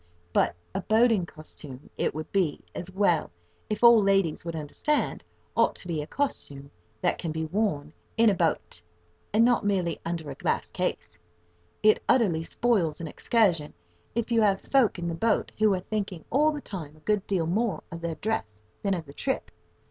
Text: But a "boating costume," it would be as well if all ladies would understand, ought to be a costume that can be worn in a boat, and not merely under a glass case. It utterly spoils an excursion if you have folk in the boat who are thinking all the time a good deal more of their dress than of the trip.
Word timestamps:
But 0.33 0.55
a 0.73 0.81
"boating 0.81 1.27
costume," 1.27 1.91
it 1.95 2.15
would 2.15 2.31
be 2.31 2.61
as 2.73 2.89
well 2.89 3.29
if 3.69 3.83
all 3.83 4.01
ladies 4.01 4.43
would 4.43 4.55
understand, 4.55 5.23
ought 5.55 5.75
to 5.75 5.87
be 5.87 6.01
a 6.01 6.07
costume 6.07 6.71
that 7.01 7.19
can 7.19 7.31
be 7.31 7.45
worn 7.45 7.93
in 8.17 8.27
a 8.27 8.33
boat, 8.33 8.81
and 9.31 9.45
not 9.45 9.63
merely 9.63 9.99
under 10.03 10.31
a 10.31 10.33
glass 10.33 10.71
case. 10.71 11.19
It 11.83 12.01
utterly 12.09 12.43
spoils 12.43 12.99
an 12.99 13.07
excursion 13.07 13.75
if 14.15 14.31
you 14.31 14.41
have 14.41 14.61
folk 14.61 14.97
in 14.97 15.07
the 15.07 15.13
boat 15.13 15.51
who 15.59 15.71
are 15.75 15.79
thinking 15.81 16.25
all 16.31 16.51
the 16.51 16.61
time 16.61 16.95
a 16.97 17.01
good 17.01 17.27
deal 17.27 17.45
more 17.45 17.83
of 17.91 18.01
their 18.01 18.15
dress 18.15 18.63
than 18.81 18.95
of 18.95 19.05
the 19.05 19.13
trip. 19.13 19.51